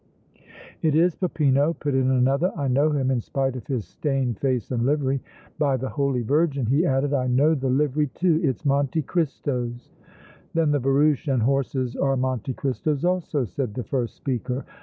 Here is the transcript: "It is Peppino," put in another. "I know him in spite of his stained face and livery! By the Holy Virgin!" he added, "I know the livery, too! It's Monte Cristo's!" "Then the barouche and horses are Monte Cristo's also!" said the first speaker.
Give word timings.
"It 0.81 0.95
is 0.95 1.13
Peppino," 1.15 1.73
put 1.73 1.93
in 1.93 2.09
another. 2.09 2.51
"I 2.57 2.67
know 2.67 2.89
him 2.89 3.11
in 3.11 3.21
spite 3.21 3.55
of 3.55 3.67
his 3.67 3.85
stained 3.85 4.39
face 4.39 4.71
and 4.71 4.83
livery! 4.83 5.21
By 5.59 5.77
the 5.77 5.89
Holy 5.89 6.23
Virgin!" 6.23 6.65
he 6.65 6.87
added, 6.87 7.13
"I 7.13 7.27
know 7.27 7.53
the 7.53 7.69
livery, 7.69 8.07
too! 8.07 8.39
It's 8.41 8.65
Monte 8.65 9.03
Cristo's!" 9.03 9.91
"Then 10.55 10.71
the 10.71 10.79
barouche 10.79 11.27
and 11.27 11.43
horses 11.43 11.95
are 11.95 12.17
Monte 12.17 12.55
Cristo's 12.55 13.05
also!" 13.05 13.45
said 13.45 13.75
the 13.75 13.83
first 13.83 14.15
speaker. 14.15 14.65